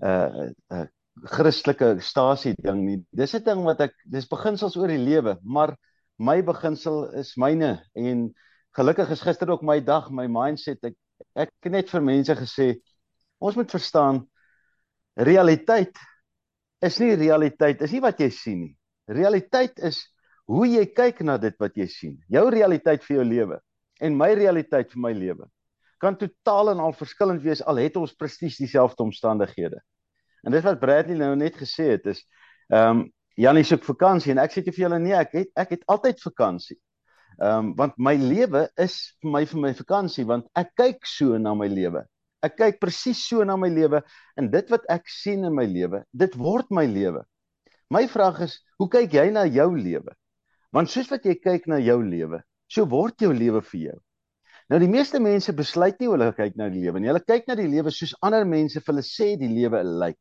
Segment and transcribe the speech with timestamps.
[0.00, 0.86] 'n uh, uh,
[1.34, 3.04] Christelike stasie ding nie.
[3.12, 5.76] Dis 'n ding wat ek dis beginsels oor die lewe, maar
[6.16, 8.32] my beginsel is myne en
[8.72, 10.78] gelukkig is gister ook my dag, my mindset.
[10.84, 10.96] Ek
[11.36, 12.80] ek het net vir mense gesê
[13.40, 14.24] ons moet verstaan
[15.18, 15.98] realiteit
[16.84, 18.74] is nie realiteit, is nie wat jy sien nie.
[19.10, 20.00] Realiteit is
[20.48, 22.16] hoe jy kyk na dit wat jy sien.
[22.30, 23.60] Jou realiteit vir jou lewe
[24.00, 25.48] en my realiteit vir my lewe
[25.98, 29.80] kan totaal en al verskillend wees al het ons presies dieselfde omstandighede.
[30.46, 32.24] En dit wat Bradley nou net gesê het is
[32.72, 33.06] ehm um,
[33.38, 36.78] Janie soek vakansie en ek sê vir julle nee, ek het ek het altyd vakansie.
[37.38, 41.38] Ehm um, want my lewe is vir my vir my vakansie want ek kyk so
[41.38, 42.02] na my lewe.
[42.44, 44.02] Ek kyk presies so na my lewe
[44.38, 47.24] en dit wat ek sien in my lewe, dit word my lewe.
[47.90, 50.14] My vraag is, hoe kyk jy na jou lewe?
[50.76, 53.98] Want soos wat jy kyk na jou lewe, so word jou lewe vir jou.
[54.68, 57.08] Nou die meeste mense besluit nie hoe hulle kyk na die lewe nie.
[57.08, 60.18] Hulle kyk na die lewe soos ander mense vir hulle sê die lewe lyk.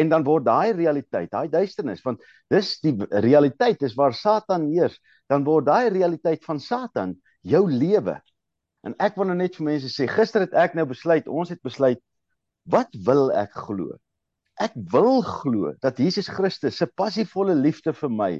[0.00, 2.94] En dan word daai realiteit, daai duisternis, want dis die
[3.26, 4.96] realiteit is waar Satan heers,
[5.28, 8.16] dan word daai realiteit van Satan jou lewe.
[8.86, 11.62] En ek wil nou net vir mense sê, gister het ek nou besluit, ons het
[11.64, 12.00] besluit
[12.68, 13.96] wat wil ek glo?
[14.60, 18.32] Ek wil glo dat Jesus Christus se passievolle liefde vir my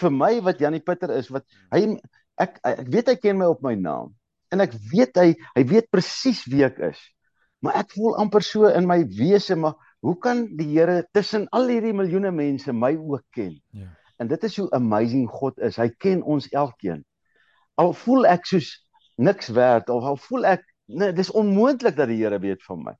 [0.00, 1.96] vir my wat Janie Pitter is wat hy
[2.42, 4.12] ek ek weet hy ken my op my naam
[4.52, 6.98] en ek weet hy hy weet presies wie ek is.
[7.64, 11.70] Maar ek voel amper so in my wese maar hoe kan die Here tussen al
[11.72, 13.56] hierdie miljoene mense my ook ken?
[13.74, 13.88] Ja.
[14.20, 15.76] En dit is hoe amazing God is.
[15.80, 17.02] Hy ken ons elkeen.
[17.80, 18.70] Al voel ek soos
[19.16, 22.94] niks werd of al voel ek nee, dis onmoontlik dat die Here weet van my.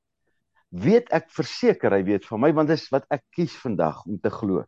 [0.70, 4.32] Weet ek verseker hy weet van my want dis wat ek kies vandag om te
[4.32, 4.64] glo.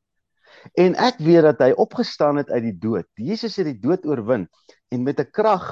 [0.78, 3.08] En ek weet dat hy opgestaan het uit die dood.
[3.14, 4.48] Jesus het die dood oorwin
[4.92, 5.66] en met 'n krag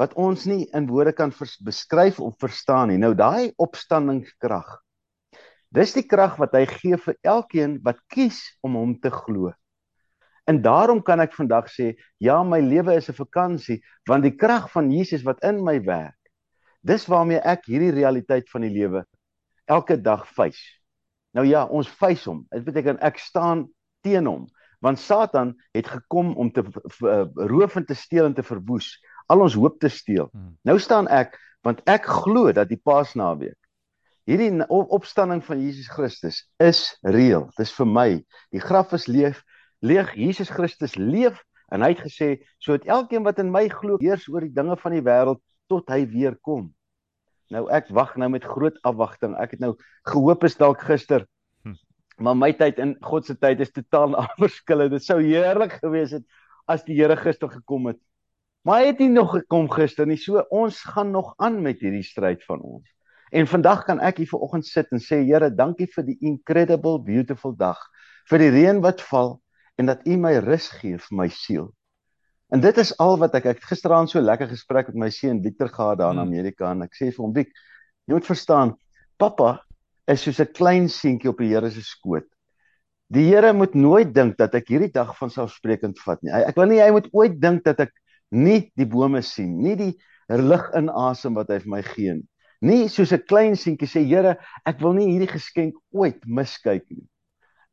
[0.00, 2.98] wat ons nie in woorde kan beskryf of verstaan nie.
[2.98, 4.80] Nou daai opstandingskrag.
[5.74, 9.52] Dis die krag wat hy gee vir elkeen wat kies om hom te glo.
[10.44, 14.70] En daarom kan ek vandag sê, ja, my lewe is 'n vakansie want die krag
[14.72, 16.18] van Jesus wat in my werk.
[16.82, 19.04] Dis waarmee ek hierdie realiteit van die lewe
[19.64, 20.80] elke dag face.
[21.32, 22.46] Nou ja, ons face hom.
[22.50, 23.68] Dit beteken ek staan
[24.02, 24.46] teen hom
[24.84, 29.40] want Satan het gekom om te v- roof en te steel en te verwoes, al
[29.40, 30.28] ons hoop te steel.
[30.32, 30.58] Hmm.
[30.62, 33.56] Nou staan ek want ek glo dat die Paasnaweek
[34.28, 37.50] hierdie opstanding van Jesus Christus is reëel.
[37.58, 38.08] Dis vir my.
[38.52, 39.40] Die graf is leeg.
[39.84, 40.14] Leeg.
[40.16, 42.28] Jesus Christus leef en hy het gesê,
[42.62, 46.04] sodat elkeen wat in my glo, heers oor die dinge van die wêreld tot hy
[46.08, 46.70] weer kom.
[47.52, 49.34] Nou ek wag nou met groot afwagting.
[49.40, 49.74] Ek het nou
[50.08, 51.26] gehoop is dalk gister.
[51.64, 51.76] Hm.
[52.24, 54.94] Maar my tyd en God se tyd is totaal verskillend.
[54.96, 56.24] Dit sou heerlik gewees het
[56.70, 58.00] as die Here gister gekom het.
[58.64, 60.16] Maar hy het nie nog gekom gister nie.
[60.16, 62.88] So ons gaan nog aan met hierdie stryd van ons.
[63.34, 67.52] En vandag kan ek hier vanoggend sit en sê Here, dankie vir die incredible beautiful
[67.58, 67.80] dag.
[68.30, 69.34] Vir die reën wat val
[69.80, 71.72] en dat U my rus gee vir my siel.
[72.54, 75.42] En dit is al wat ek ek het gisteraand so lekker gesprek met my seun
[75.42, 76.28] Victor gehad daar in Hmm.
[76.28, 77.50] Amerika en ek sê vir hom Vic,
[78.06, 78.74] jy moet verstaan,
[79.18, 79.64] pappa
[80.06, 82.26] is soos 'n klein seentjie op die Here se skoot.
[83.10, 86.32] Die Here moet nooit dink dat ek hierdie dag van selfsprekend vat nie.
[86.32, 87.92] Ek wil nie hy moet ooit dink dat ek
[88.30, 89.98] nie die bome sien, nie die
[90.28, 92.28] lig inasem wat hy vir my gee nie.
[92.62, 97.06] Nie soos 'n klein seentjie sê Here, ek wil nie hierdie geskenk ooit miskyk nie.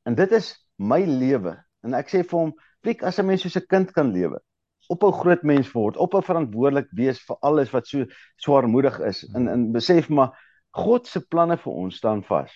[0.06, 1.58] En dit is my lewe.
[1.84, 4.40] En ek sê vir hom, "Fliek, as 'n mens soos 'n kind kan lewe,
[4.90, 8.06] op 'n groot mens word, op 'n verantwoordelik wees vir alles wat so
[8.36, 10.32] swaarmoedig is en en besef maar
[10.72, 12.52] God se planne vir ons staan vas.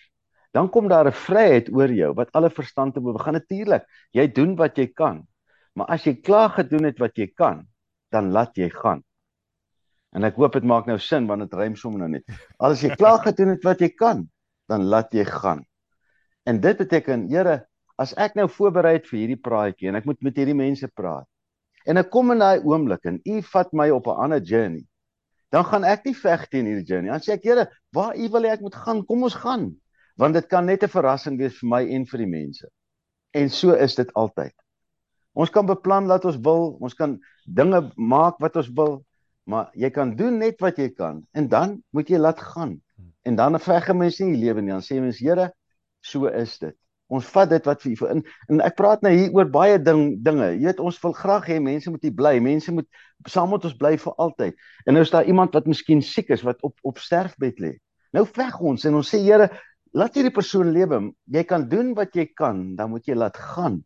[0.52, 3.84] Dan kom daar 'n vryheid oor jou wat alle verstand te bo gaan natuurlik.
[4.12, 5.28] Jy doen wat jy kan.
[5.74, 7.68] Maar as jy klaar gedoen het wat jy kan,
[8.12, 9.04] dan laat jy gaan.
[10.16, 12.24] En ek hoop dit maak nou sin want dit rym sommer nou net.
[12.60, 14.30] As jy klaar gedoen het wat jy kan,
[14.68, 15.66] dan laat jy gaan.
[16.46, 17.66] En dit beteken, Here,
[17.98, 21.28] as ek nou voorberei het vir hierdie praatjie en ek moet met hierdie mense praat,
[21.86, 24.86] En ek kom in daai oomblik en u vat my op 'n ander journey.
[25.54, 27.12] Dan gaan ek nie veg teen hierdie journey.
[27.12, 29.06] Dan sê ek, Here, waar u wil hê ek moet gaan?
[29.06, 29.76] Kom ons gaan.
[30.18, 32.68] Want dit kan net 'n verrassing wees vir my en vir die mense.
[33.34, 34.54] En so is dit altyd.
[35.36, 39.06] Ons kan beplan wat ons wil, ons kan dinge maak wat ons wil,
[39.46, 42.82] maar jy kan doen net wat jy kan en dan moet jy laat gaan.
[43.26, 44.72] En dan veg 'n mens nie die lewe nie.
[44.72, 45.54] Dan sê mens, Here,
[46.02, 46.76] so is dit.
[47.14, 50.48] Ons vat dit wat vir in en ek praat nou hier oor baie ding dinge.
[50.56, 52.40] Jy weet ons wil graag hê mense moet hier bly.
[52.42, 52.88] Mense moet
[53.30, 54.56] saam met ons bly vir altyd.
[54.86, 57.76] En nou is daar iemand wat miskien siek is wat op op sterfbed lê.
[58.16, 59.50] Nou veg ons en ons sê Here,
[59.94, 61.02] laat hierdie persoon lewe.
[61.32, 63.84] Jy kan doen wat jy kan, dan moet jy laat gaan.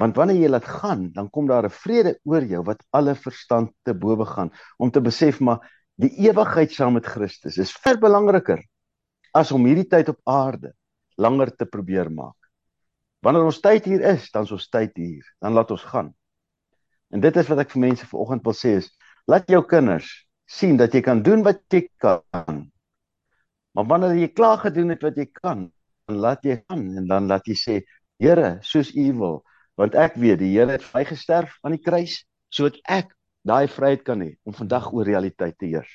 [0.00, 3.70] Want wanneer jy laat gaan, dan kom daar 'n vrede oor jou wat alle verstand
[3.84, 5.60] te bowe gaan om te besef maar
[6.00, 8.62] die ewigheid saam met Christus is ver belangriker
[9.36, 10.72] as om hierdie tyd op aarde
[11.16, 12.36] langer te probeer maak.
[13.22, 15.26] Wanneer ons tyd hier is, dan is ons tyd hier.
[15.40, 16.10] Dan laat ons gaan.
[17.14, 18.88] En dit is wat ek vir mense vanoggend wil sê is,
[19.30, 20.08] laat jou kinders
[20.50, 22.64] sien dat jy kan doen wat jy kan.
[23.72, 25.68] Maar wanneer jy klaar gedoen het wat jy kan,
[26.08, 27.80] dan laat jy gaan en dan laat jy sê,
[28.22, 29.40] Here, soos U wil,
[29.80, 32.20] want ek weet die Here het vir my gesterf aan die kruis
[32.52, 33.14] sodat ek
[33.48, 35.90] daai vryheid kan hê om vandag oor realiteit te heers.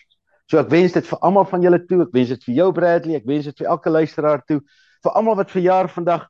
[0.51, 3.19] So ek wens dit vir almal van julle toe, ek wens dit vir jou Bradley,
[3.19, 4.61] ek wens dit vir elke luisteraar toe
[5.03, 6.27] vir almal wat verjaar vandag.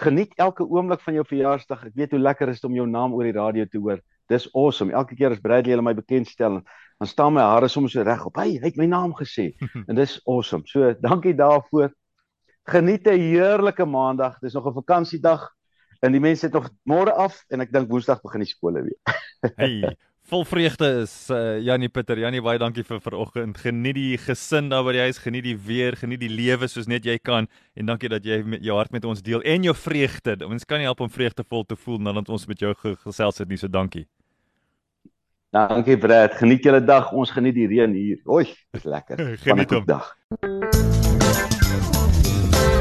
[0.00, 1.86] Geniet elke oomblik van jou verjaarsdag.
[1.90, 4.00] Ek weet hoe lekker is dit om jou naam oor die radio te hoor.
[4.30, 4.94] Dis awesome.
[4.96, 6.60] Elke keer as Bradley hulle my bekendstel,
[7.00, 8.38] dan staan my hare soms so reg op.
[8.38, 9.50] Hey, hy het my naam gesê.
[9.88, 10.64] en dis awesome.
[10.70, 11.90] So, dankie daarvoor.
[12.70, 14.38] Geniet 'n heerlike maandag.
[14.40, 15.48] Dis nog 'n vakansiedag
[16.00, 18.98] en die mense het nog môre af en ek dink woensdag begin die skole weer.
[19.60, 19.96] hey,
[20.30, 22.18] vol vreugde is uh, Janie Pieter.
[22.22, 23.58] Janie, baie dankie vir vanoggend.
[23.58, 27.06] Geniet die gesin daar by die huis, geniet die weer, geniet die lewe soos net
[27.08, 30.38] jy kan en dankie dat jy met jou hart met ons deel en jou vreugde.
[30.46, 33.58] Ons kan nie help om vreugdevol te voel nadat ons met jou gesels het nie,
[33.60, 34.06] so dankie.
[35.50, 36.38] Dankie Brad.
[36.38, 37.10] Geniet julle dag.
[37.10, 38.22] Ons geniet die reën hier.
[38.30, 39.26] Oei, dis lekker.
[39.46, 39.86] geniet hom.
[39.90, 40.14] dag.